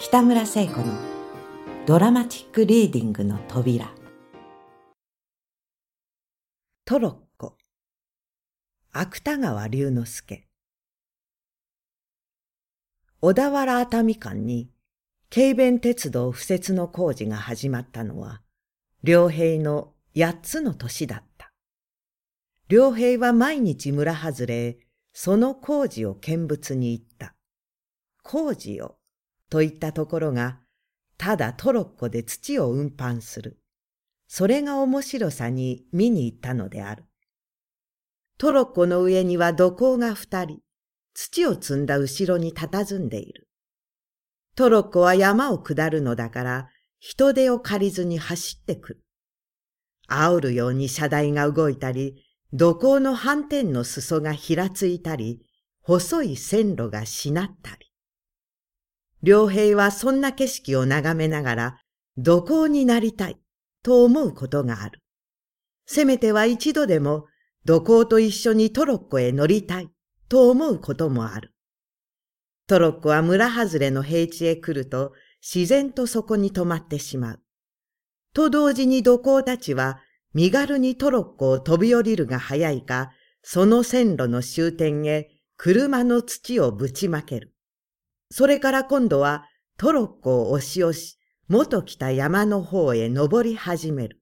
[0.00, 0.84] 北村聖子の
[1.84, 3.90] ドラマチックリーディングの扉
[6.84, 7.56] トロッコ
[8.92, 10.46] 芥川龍之介
[13.20, 14.70] 小田原熱海間に
[15.34, 18.40] 軽便鉄道敷設の工事が始まったのは
[19.02, 21.52] 良平の八つの年だった。
[22.68, 24.78] 良平は毎日村外れ
[25.12, 27.34] その工事を見物に行った。
[28.22, 28.97] 工事よ、
[29.50, 30.60] といったところが、
[31.16, 33.58] ただトロッコで土を運搬する。
[34.28, 37.04] それが面白さに見に行ったのである。
[38.38, 40.60] トロッコの上には土工が二人、
[41.14, 43.48] 土を積んだ後ろに佇んでいる。
[44.54, 46.68] トロッコは山を下るのだから、
[47.00, 49.04] 人手を借りずに走ってくる。
[50.08, 55.44] 煽るように車台が動いたり、土工の斑点の裾がひらついたり、
[55.82, 57.87] 細い線路がしなったり。
[59.22, 61.80] 良平はそんな景色を眺めながら、
[62.16, 63.38] 土工になりたい？
[63.82, 65.00] と思うことがある。
[65.86, 67.26] せめては一度でも
[67.64, 69.90] 土工と一緒にトロッコへ乗りたい？
[70.28, 71.52] と思うこともある。
[72.66, 77.40] トロッコは村外れの平地へ来ると自然とそこに止まってしまう。
[78.34, 80.00] と同時に土工たちは
[80.34, 83.10] 身軽にトロッコを飛び降りるが早いか、
[83.42, 87.54] その線路の終点へ車の土をぶちまける。
[88.30, 89.46] それから今度は
[89.78, 94.20] トロッコを押し押し、元来た山の方へ登り始める。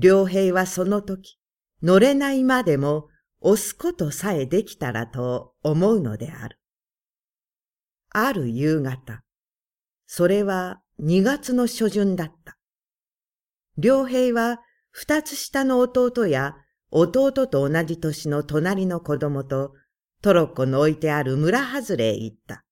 [0.00, 1.38] 良平はその時、
[1.82, 3.08] 乗れないまでも
[3.40, 6.58] 押すことさえできたらと思うのである。
[8.10, 9.22] ある夕方、
[10.06, 12.58] それは二月の初旬だった。
[13.76, 16.56] 良平は二つ下の弟や
[16.90, 19.72] 弟と同じ年の隣の子供と
[20.20, 22.64] トロッコの置いてある村外れへ行った。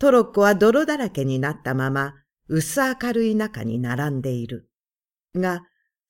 [0.00, 2.14] トロッコは泥だらけになったまま
[2.48, 4.70] 薄明るい中に並んでいる。
[5.34, 5.60] が、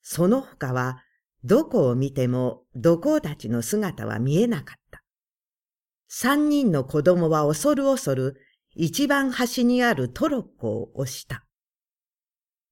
[0.00, 1.02] その他は
[1.42, 5.02] どこを見ても土工たちの姿は見えなかった。
[6.06, 8.36] 三人の子供は恐る恐る
[8.76, 11.44] 一番端にあるトロッコを押した。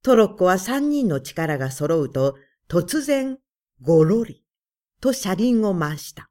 [0.04, 2.36] トロッコは三人の力が揃うと、
[2.68, 3.38] 突然、
[3.82, 4.44] ごろり、
[5.00, 6.30] と車輪を回した。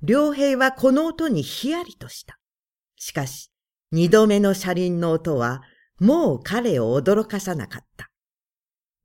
[0.00, 2.38] 良平はこの音にヒヤリとした。
[2.96, 3.50] しかし、
[3.94, 5.62] 二度目の車輪の音は、
[6.00, 8.10] もう彼を驚かさなかった。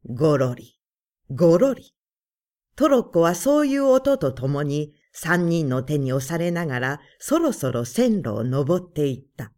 [0.03, 0.79] ごろり、
[1.29, 1.93] ごろり。
[2.75, 9.51] トロッコはそういう音とともに、三人の手に押されながら、そろそろ線路を登っていった。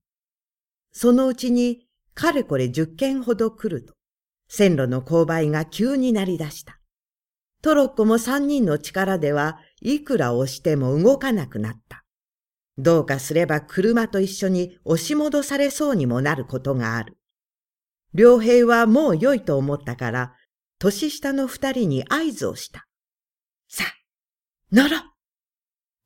[0.92, 3.94] そのうちに、かれこれ十軒ほど来ると、
[4.50, 6.78] 線路の勾配が急になり出した。
[7.62, 12.00] トロッコも三人の力ではいくら押しても動かなくなった。
[12.81, 17.18] どうかすれば車と一緒に押し戻されそうにもなることがある。
[18.14, 20.36] 良平はもう良いと思ったから、
[20.80, 22.88] 年下の二人に合図をした。
[23.68, 23.94] さあ、
[24.72, 25.02] 乗ろう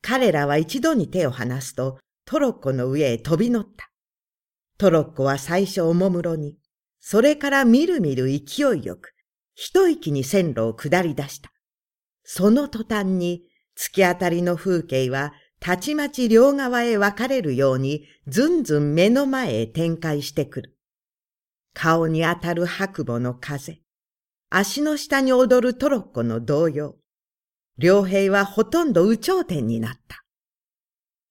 [0.01, 3.89] 彼らは一度に手を離すとトロッコの上へ飛び乗った。
[4.77, 6.57] トロッコは最初おもむろに、
[6.99, 9.13] それからみるみる勢いよく、
[9.53, 11.51] 一息に線路を下り出した。
[12.23, 13.43] その途端に、
[13.77, 15.33] 突き当たりの風景は、
[15.65, 20.77] たちまち両側へ分かれるように、ずんずん目の前へ展開してくる。
[21.73, 23.79] 顔に当たる白母の風、
[24.51, 26.99] 足の下に踊るトロッコの動揺。
[27.79, 30.23] 両兵はほとんど有頂天になった。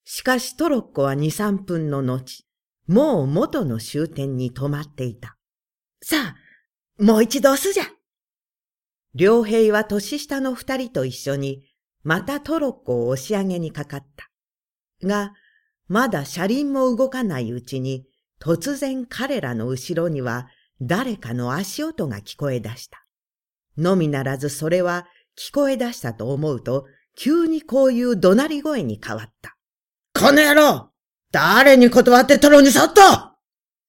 [0.02, 2.44] しかしトロッコは二三分の後、
[2.88, 5.36] もう元の終点に止まっていた。
[6.02, 6.34] さ
[6.98, 7.84] あ、もう一度押すじゃ。
[9.14, 11.62] 両兵は年下の二人と一緒に、
[12.04, 14.30] またトロッコを押し上げにかかった。
[15.06, 15.32] が、
[15.88, 18.06] まだ車輪も動かないうちに、
[18.40, 20.48] 突然彼らの後ろには
[20.80, 23.04] 誰かの足音が聞こえ出した。
[23.78, 25.06] のみならずそれは
[25.38, 29.56] 聞こえ出したと思うと、急にこういう怒鳴り声に変わった。
[30.14, 30.90] この野郎
[31.32, 33.36] 誰に断ってトロに去った？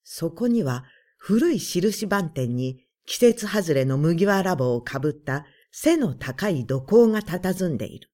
[0.03, 0.85] そこには
[1.17, 8.09] 古い印番店に季節外れの麦わら帽をかぶった背の高い土工が佇んでいる。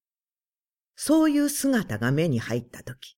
[1.04, 3.18] そういう姿が目に入ったとき、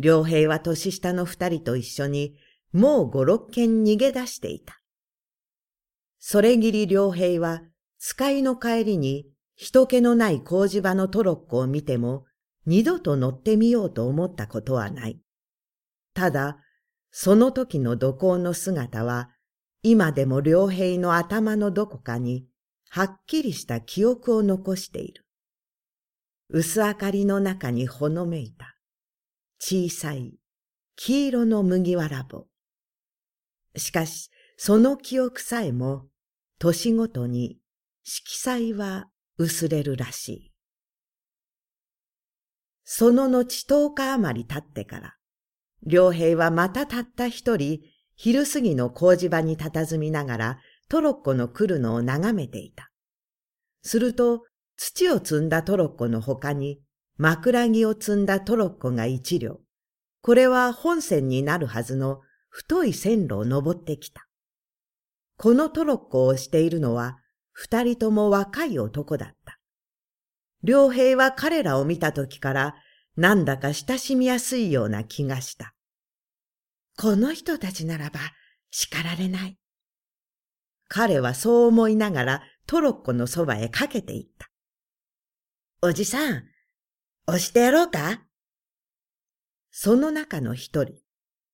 [0.00, 2.34] 良平は年下の二人と一緒に
[2.72, 4.80] もう五六軒逃げ出していた。
[6.18, 7.62] それぎり良平は
[8.00, 12.24] 使いの帰りに人気のない工事場のトロッコを見ても
[12.66, 15.20] 二度と乗ってみようと思ったことはない。
[16.14, 16.58] ただ、
[17.12, 19.30] その時の土工の姿は、
[19.84, 22.48] 今でも良平の頭のどこかに、
[22.88, 25.24] はっきりした記憶を残している。
[26.52, 28.76] 薄明かりの中にほのめいた、
[29.60, 30.34] 小さい、
[30.96, 32.46] 黄色の麦わらぼ。
[33.76, 36.08] しかし、その記憶さえも、
[36.58, 37.58] 年ごとに
[38.02, 39.06] 色彩は
[39.38, 40.52] 薄れるらしい。
[42.82, 45.14] その後10日余り経ってから、
[45.86, 47.78] 良平はまたたった一人、
[48.16, 50.58] 昼過ぎの工事場に佇みながら、
[50.88, 52.90] トロッコの来るのを眺めていた。
[53.82, 54.42] すると、
[54.82, 56.80] 土を積んだトロッコの他に、
[57.18, 59.60] 枕木を積んだトロッコが一両。
[60.22, 64.26] これは本線になるはずの太い線路を登ってきた。
[65.36, 67.18] このトロッコをしているのは、
[67.52, 69.58] 二人とも若い男だった。
[70.62, 72.74] 良平は彼らを見た時から、
[73.18, 75.74] なんだか親しみやすいような気がした。
[76.96, 78.20] この人たちならば
[78.70, 79.58] 叱られない。
[80.88, 84.39] 彼はそう思いながらトロッコのそばへかけていった。
[85.82, 86.44] おじさん、
[87.26, 88.20] 押してやろうか？
[89.70, 90.92] その中の一人、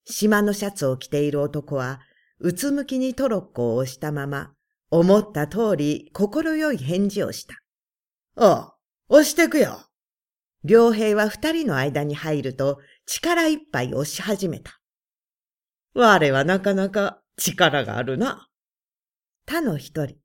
[0.05, 2.01] 島のシャツを着ている男は、
[2.41, 4.53] うつむきにトロッコを押したまま、
[4.91, 7.55] 思った通り心よい返事をした。
[8.35, 8.75] ああ、
[9.11, 9.79] 押してくよ。
[10.65, 14.81] 良平は二人の間に入ると力いっぱい押し始めた。
[15.95, 18.49] 我はなかなか力があるな。
[19.47, 20.17] 他の一人、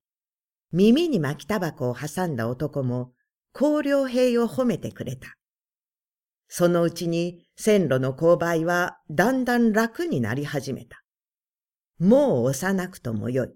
[0.71, 3.13] 耳に巻きタバコを挟んだ男も、
[3.53, 5.35] 高良平を褒めてくれた。
[6.47, 11.01] そのうちに線路の勾配はだんだん楽になり始めた。
[11.99, 13.53] もう押さなくともよい。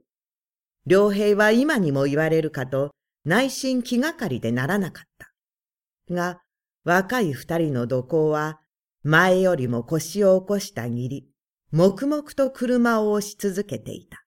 [0.86, 2.92] 良平は今にも言われるかと
[3.26, 6.14] 内心気がかりでならなかった。
[6.14, 6.42] が、
[6.84, 8.60] 若い二人の土工は
[9.04, 11.28] 前よりも腰を起こしたぎり、
[11.72, 14.24] 黙々と車を押し続けていた。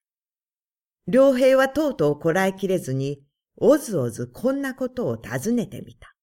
[1.07, 3.23] 良平はとうとうこらえきれずに、
[3.61, 6.15] おずおずこんなことを尋ねてみた。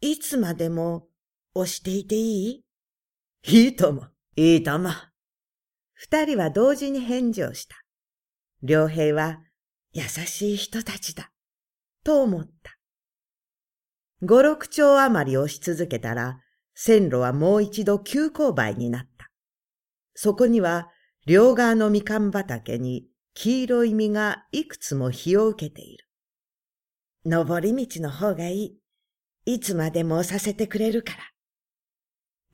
[0.00, 1.08] いつまでも
[1.54, 2.64] 押していてい
[3.46, 3.64] い？
[3.64, 4.90] いいとも、いいとも。
[5.94, 7.76] 二人は同時に返事をした。
[8.62, 9.40] 良平は
[9.92, 11.32] 優しい人たちだ、
[12.04, 12.76] と思った。
[14.22, 16.40] 五六丁余り押し続けたら、
[16.74, 19.30] 線路はもう一度急勾配になった。
[20.14, 20.90] そこには、
[21.26, 26.07] 両側のみかん畑に黄色い実がいくつも日を受けている。
[27.28, 28.78] 登り道の方がいい。
[29.44, 31.18] いつまでもさせてくれるから。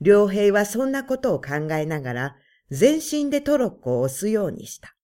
[0.01, 2.35] 良平はそんなことを考えながら、
[2.69, 4.95] 全身でトロッコを押すようにした。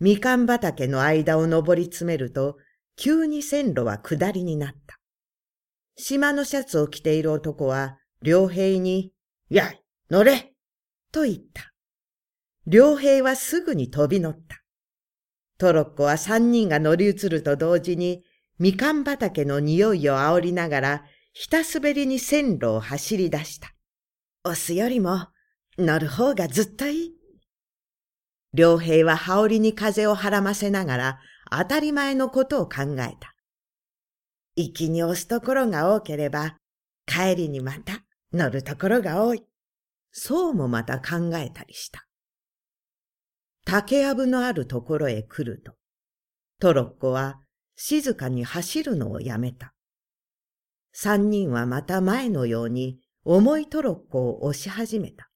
[0.00, 2.56] みかん畑の間を登り詰めると、
[2.96, 4.98] 急に線路は下りになった。
[5.96, 9.12] 島のシャツを着ている男は、良平に、
[9.48, 10.54] やい、乗れ
[11.12, 11.72] と言った。
[12.66, 14.62] 良平はすぐに飛び乗った。
[15.58, 18.24] トロッコは三人が乗り移ると同時に、
[18.58, 23.74] みかん畑の匂いを煽りながら、ひたすべりに線路を走り出した。
[24.44, 25.28] 押すよりも、
[25.76, 27.12] 乗る方がずっといい。
[28.54, 31.20] 良平は羽織に風をはらませながら、
[31.50, 33.34] 当たり前のことを考えた。
[34.56, 36.56] 行きに押すところが多ければ、
[37.06, 39.44] 帰りにまた乗るところが多い。
[40.12, 42.06] そうもまた考えたりした。
[43.66, 45.74] 竹やぶのあるところへ来ると、
[46.58, 47.42] トロッコは
[47.76, 49.74] 静かに走るのをやめた。
[50.92, 55.30] 三人はまた前のように重いトロッコを押し始めた。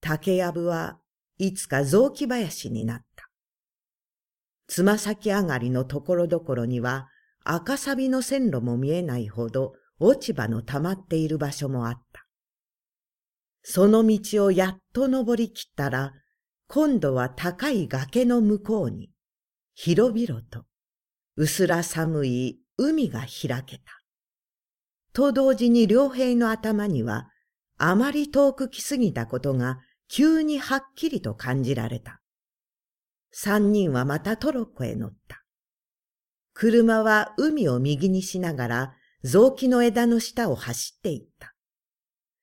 [0.00, 0.98] 竹やぶは
[1.36, 3.28] いつか雑木林になった。
[4.68, 7.08] つま先上がりのところどころには
[7.44, 12.26] 赤サビの線路も見えないほど落ち葉の溜まっている場所もあった。
[13.62, 16.12] その道をやっと登りきったら
[16.68, 19.10] 今度は高い崖の向こうに、
[19.74, 20.66] 広々と、
[21.36, 23.84] 薄ら寒い海が開けた。
[25.12, 27.28] と同時に良平の頭には、
[27.78, 32.20] あまり遠く来すぎたことが急にはっきりと感じられた。
[33.32, 35.42] 三人はまたトロッコへ乗った。
[36.52, 41.54] 車は海を右にしながら雑木の枝の下を走っていった。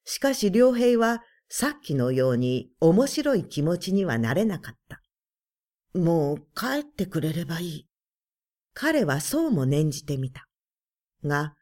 [0.05, 5.01] しかし良平はさっきのように面白い気持ちにはなれなかった。
[5.97, 7.86] もう帰ってくれればいい。
[8.79, 10.47] 彼はそうも念じてみた。
[11.25, 11.55] が、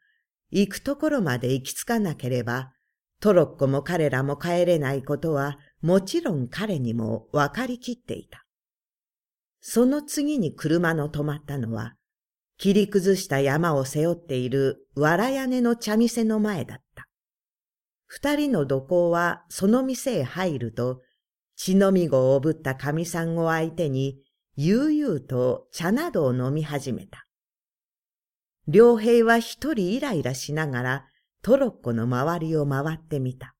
[0.50, 2.72] 行くところまで行き着かなければ、
[3.22, 8.44] トロッコも彼らも帰れないことはもちろん彼にも分かりきっていた。
[9.62, 11.94] その次に車の止まったのは、
[12.58, 17.06] 切り崩した山を背負っている藁屋根の茶店の前だった。
[18.04, 21.00] 二人の土工はその店へ入ると、
[21.56, 24.18] 血のみ子をぶった神さんを相手に、
[24.56, 27.26] 悠々と茶などを飲み始めた。
[28.66, 31.06] 良平は一人イライラしながら
[31.42, 33.54] トロッコの周りを回ってみた。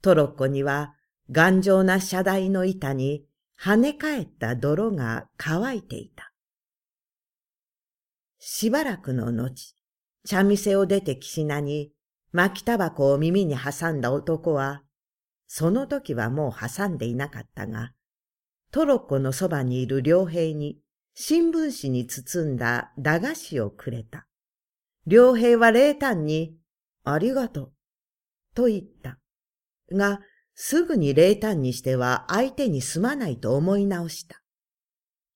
[0.00, 0.94] トロッコには
[1.30, 3.24] 頑丈な車台の板に
[3.60, 6.32] 跳ね返った泥が乾いていた。
[8.38, 9.76] しばらくの後、
[10.26, 11.92] 茶店を出て岸名に
[12.32, 14.82] 巻きタバコを耳に挟んだ男は、
[15.46, 17.92] その時はもう挟んでいなかったが、
[18.72, 20.78] トロッコのそばにいる良平に
[21.14, 24.26] 新聞紙に包んだ駄菓子をくれた。
[25.06, 26.56] 良平は冷淡に、
[27.04, 27.72] ありがとう、
[28.54, 29.18] と言った。
[29.94, 30.20] が、
[30.54, 34.42] すぐに冷淡にしては相手にすまないと思い直した。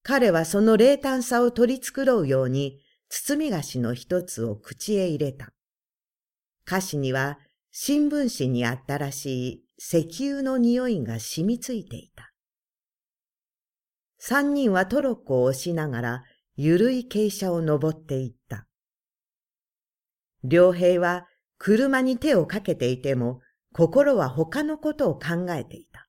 [0.03, 5.53] 彼はその冷淡さを取り繕うように、包み菓子の一つを口へ入れた。
[6.65, 7.39] 菓子には
[7.71, 12.33] 新聞紙にあったらしい石油の匂いが染みついていた。
[14.19, 16.23] 三人はトロッコを押しながら、
[16.57, 18.67] ゆるい傾斜を登っていった。
[20.43, 21.27] 良平は
[21.59, 23.41] 車に手をかけていても、
[23.73, 26.09] 心は他のことを考えていた。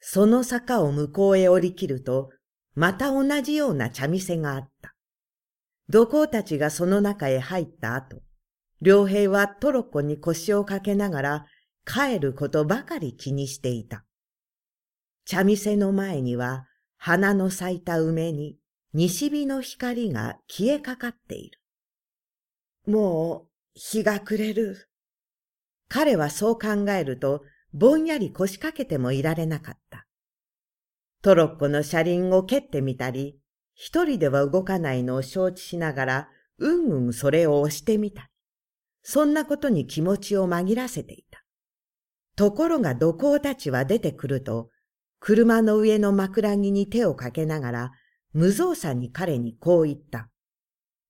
[0.00, 2.30] その坂を向こうへ降り切ると、
[2.74, 4.94] また同じような茶店があった。
[5.88, 8.22] 土工たちがその中へ入った後、
[8.80, 11.46] 良平はトロッコに腰をかけながら
[11.86, 14.04] 帰ることばかり気にしていた。
[15.24, 16.66] 茶店の前には
[17.06, 18.56] 花の咲いた梅に
[18.94, 21.60] 西日の光が消えかかっている。
[22.86, 24.88] もう日が暮れる。
[25.90, 27.42] 彼はそう考えると
[27.74, 30.06] ぼんやり腰掛けてもいられなかった。
[31.20, 33.38] トロッコの車輪を蹴ってみたり、
[33.74, 38.30] 一人では動かないのを承知しながら、うんうんそれを押してみた。
[39.02, 41.44] そんなことに気持ちを紛らせていた。
[42.34, 44.70] ところが土工たちは出てくると、
[45.26, 47.92] 車の上の枕木に手をかけながら、
[48.34, 50.28] 無造作に彼にこう言った。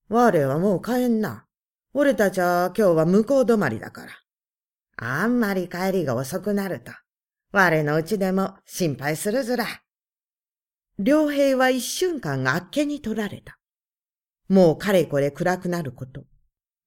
[0.07, 1.47] 我はもう帰んな。
[1.93, 4.13] 俺たちは今日は向こう止まりだから。
[4.95, 6.93] あんまり帰りが遅くなると、
[7.51, 9.65] 我のうちでも心配するずら。
[10.97, 13.57] 良平は一瞬間あっけに取られた。
[14.47, 16.23] もうかれこれ暗くなること。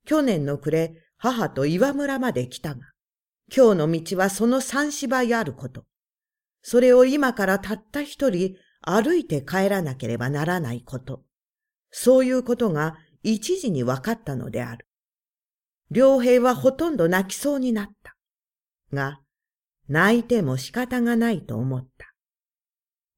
[0.06, 2.80] 去年の暮れ、母と岩村まで来たが、
[3.54, 5.85] 今日の道はその三芝居あること。
[6.71, 11.23] それを今からたった一人歩いて帰らなければならないこと。
[11.91, 14.87] そういうことが一時に分かったのである。
[15.91, 18.15] 良平はほとんど泣きそうになった。
[18.93, 19.23] が、
[19.89, 22.13] 泣いても仕方がないと思った。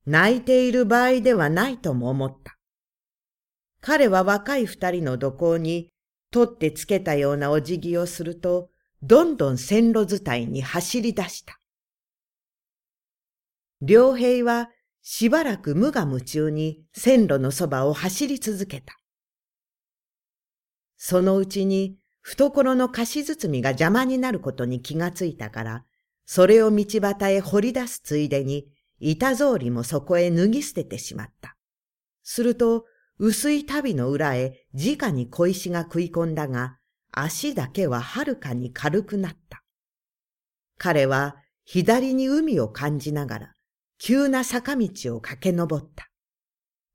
[0.07, 2.57] 泣いている場合ではないとも思った。
[3.80, 5.90] 彼は若い二人の土工に
[6.30, 8.71] 取ってつけたようなお辞儀をすると、
[9.02, 11.59] どんどん線路伝いに走り出した。
[13.80, 14.70] 良平は
[15.02, 18.96] しばらく無我夢中に線路のそばを走り続けた。
[20.96, 25.84] そのうちに懐の菓子包みが邪魔になることに気がついたから、
[26.26, 28.66] それを道端へ掘り出すついでに
[28.99, 31.56] 板草履もそこへ脱ぎ捨ててしまった。
[32.22, 32.84] すると、
[33.18, 36.78] 薄い足袋の裏へ直に小石が食い込んだが、
[37.12, 39.62] 足だけははるかに軽くなった。
[40.78, 43.54] 彼は左に海を感じながら、
[44.02, 46.09] 急な坂道を駆け上った。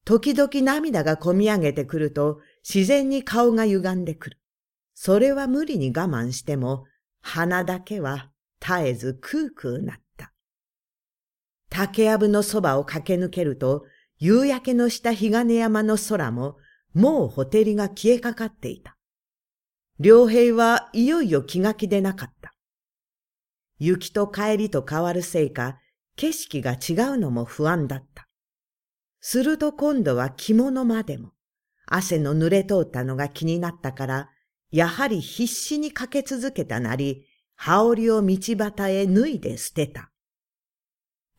[0.06, 4.40] 時々涙がこみ上げてくると、自然に顔が歪んでくる。
[4.96, 6.86] それは無理に我慢しても、
[7.22, 10.34] 鼻だけは絶えずクークーなった。
[11.70, 13.86] 竹やぶのそばを駆け抜けると、
[14.18, 16.58] 夕焼けのした日金山の空も、
[16.96, 18.98] もうほてりが消えかかっていた。
[20.00, 22.54] 良平はいよいよ気が気でなかった。
[23.78, 25.80] 雪と帰りと変わるせいか、
[26.16, 28.28] 景色が違うのも不安だった。
[29.20, 31.32] すると今度は着物までも、
[31.88, 34.30] 汗の濡れ通ったのが気になったから、
[34.72, 40.12] やはり必死にかけ続けたなり、羽織を道端へ脱いで捨てた。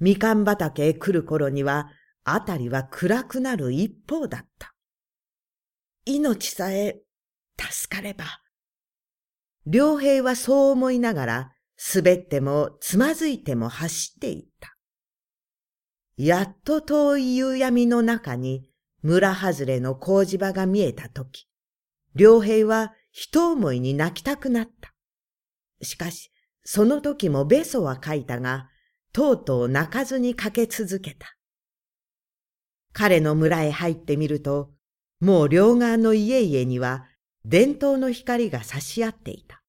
[0.01, 1.91] みかん畑へ来る頃には、
[2.25, 4.75] あたりは暗くなる一方だった。
[6.05, 7.01] 命さえ
[7.59, 8.25] 助かれば。
[9.65, 11.56] 良平はそう思いながら、
[11.95, 14.77] 滑ってもつまずいても走っていった。
[16.17, 18.71] やっと遠い夕闇の中に
[19.03, 21.47] 村外れの工事場が見えたとき、
[22.15, 24.95] 良平は一思いに泣きたくなった。
[25.83, 26.33] しかし、
[26.65, 28.69] その時もべそは書いたが、
[29.13, 31.37] とうとう泣かずにかけ続けた。
[32.93, 34.71] 彼の村へ入ってみると、
[35.21, 37.07] もう両側の家々には
[37.45, 39.63] 伝統の光が差し合っていた。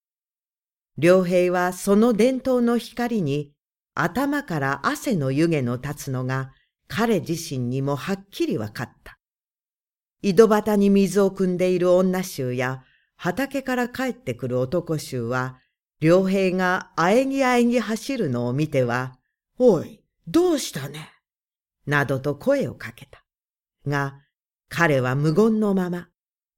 [0.98, 3.52] 良平はその伝統の光に
[3.94, 6.54] 頭から汗の湯気の立つのが
[6.88, 9.20] 彼自身にもはっきりわかった。
[10.24, 12.84] 井戸端に水を汲んでいる女衆や
[13.16, 15.60] 畑から帰ってくる男衆は、
[16.00, 19.18] 良平があえぎあえぎ走るのを見ては、
[19.58, 21.12] おい、どうしたね？
[21.86, 23.24] などと声をかけた。
[23.88, 24.22] が、
[24.70, 26.10] 彼は無言のまま、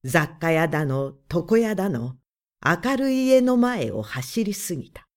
[0.03, 2.15] 雑貨屋だの、床屋だの、
[2.65, 5.07] 明るい家の前を走り過ぎた。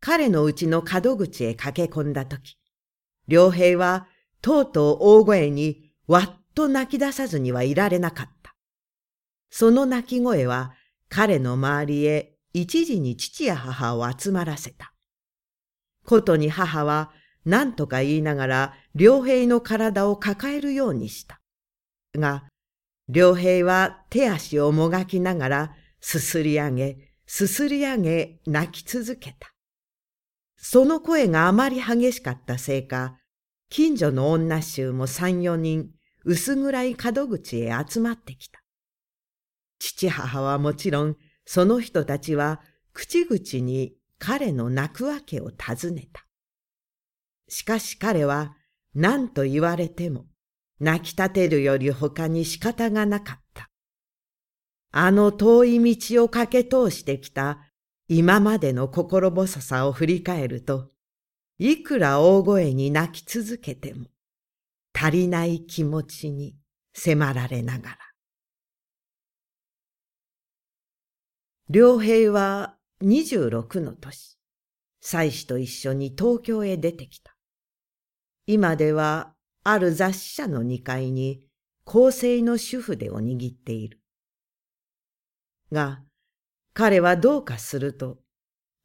[0.00, 2.58] 彼のうちの角口へ駆け込んだとき、
[3.28, 4.08] 良平は
[4.42, 8.54] とうとう大声にわっと泣き出さずにはいられなかった。
[9.50, 10.74] その泣き声は
[11.08, 14.92] 彼の周りへ一時に父や母を集まらせた。
[16.04, 17.12] ことに母は
[17.44, 21.40] 何とか言いながら良平の体を抱えるようにした。
[22.14, 22.44] が、
[23.12, 29.52] 良平は手足をもがきながらすすり上げ、すすり上げ泣き続けた。
[30.56, 33.18] その声があまり激しかったせいか、
[33.68, 35.90] 近所の女衆も三四人
[36.24, 38.60] 薄暗い角口へ集まってきた。
[39.78, 42.60] 父母はもちろん、その人たちは
[42.92, 46.26] 口々に彼の泣くわけを尋ねた。
[47.48, 48.56] しかし彼は
[48.94, 50.26] 何と言われても
[50.80, 53.45] 泣き立てるより他に仕方がなかった。
[54.98, 57.60] あの遠い道を駆け通してきた
[58.08, 60.90] 今までの心細さを振り返ると、
[61.58, 64.06] いくら大声に泣き続けても、
[64.94, 66.56] 足りない気持ちに
[66.94, 67.98] 迫られながら。
[71.68, 74.38] 良平は二十六の年、
[75.02, 77.36] 妻子と一緒に東京へ出てきた。
[78.46, 81.42] 今ではある雑誌社の二階に
[81.84, 84.00] 構成の主婦でを握っている。
[85.72, 86.02] が、
[86.74, 88.18] 彼はどうかすると、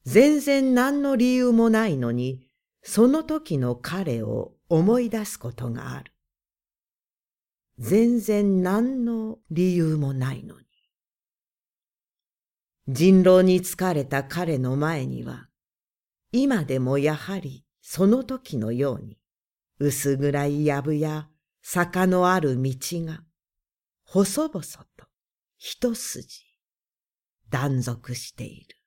[0.04, 2.48] 全然何の理由もないのに、
[2.82, 6.12] その時の彼を思い出すことがある。
[7.78, 10.66] 全然何の理由もないのに。
[12.88, 15.48] 人狼に疲れた彼の前には、
[16.32, 19.18] 今でもやはりその時のように、
[19.80, 21.28] 薄暗い藪や
[21.62, 22.74] 坂のある道
[23.06, 23.24] が、
[24.04, 24.62] 細々
[24.98, 25.08] と
[25.58, 26.51] 一筋
[27.52, 28.81] 断続している。